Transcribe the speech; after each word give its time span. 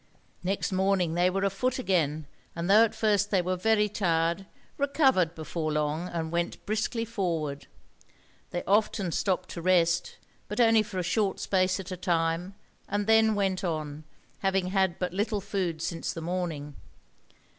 Next 0.41 0.71
morning 0.71 1.13
they 1.13 1.29
were 1.29 1.43
afoot 1.43 1.77
again, 1.77 2.25
and 2.55 2.67
though 2.67 2.83
at 2.83 2.95
first 2.95 3.29
they 3.29 3.43
were 3.43 3.55
very 3.55 3.87
tired, 3.87 4.47
recovered 4.75 5.35
before 5.35 5.71
long 5.71 6.09
and 6.09 6.31
went 6.31 6.65
briskly 6.65 7.05
forward. 7.05 7.67
They 8.49 8.63
often 8.63 9.11
stopped 9.11 9.49
to 9.49 9.61
rest, 9.61 10.17
but 10.47 10.59
only 10.59 10.81
for 10.81 10.97
a 10.97 11.03
short 11.03 11.39
space 11.39 11.79
at 11.79 11.91
a 11.91 11.97
time, 11.97 12.55
and 12.89 13.05
then 13.05 13.35
went 13.35 13.63
on, 13.63 14.03
having 14.39 14.69
had 14.71 14.97
but 14.97 15.13
little 15.13 15.39
food 15.39 15.83
since 15.83 16.13
the 16.13 16.21
morning. 16.21 16.75